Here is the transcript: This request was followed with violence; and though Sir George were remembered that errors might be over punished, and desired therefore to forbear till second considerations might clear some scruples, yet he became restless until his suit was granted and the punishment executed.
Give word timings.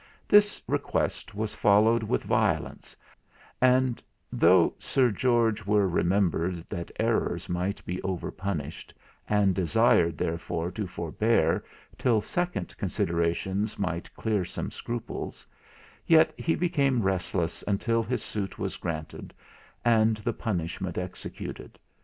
This 0.27 0.59
request 0.67 1.35
was 1.35 1.53
followed 1.53 2.01
with 2.01 2.23
violence; 2.23 2.95
and 3.61 4.01
though 4.31 4.73
Sir 4.79 5.11
George 5.11 5.63
were 5.67 5.87
remembered 5.87 6.67
that 6.69 6.89
errors 6.99 7.47
might 7.47 7.85
be 7.85 8.01
over 8.01 8.31
punished, 8.31 8.95
and 9.29 9.53
desired 9.53 10.17
therefore 10.17 10.71
to 10.71 10.87
forbear 10.87 11.63
till 11.99 12.19
second 12.19 12.75
considerations 12.77 13.77
might 13.77 14.11
clear 14.15 14.43
some 14.43 14.71
scruples, 14.71 15.45
yet 16.07 16.33
he 16.35 16.55
became 16.55 17.03
restless 17.03 17.63
until 17.67 18.01
his 18.01 18.23
suit 18.23 18.57
was 18.57 18.77
granted 18.77 19.35
and 19.85 20.17
the 20.17 20.33
punishment 20.33 20.97
executed. 20.97 21.77